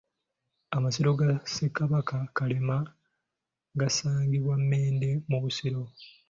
Amasiro 0.77 1.09
ga 1.19 1.29
Ssekabaka 1.43 2.15
Kalema 2.35 2.77
gasangibwa 3.79 4.53
Mmende 4.63 5.09
mu 5.29 5.37
Busiro. 5.43 5.81